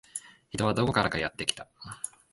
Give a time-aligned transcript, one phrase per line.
[0.49, 1.67] 人はどこからかやってきた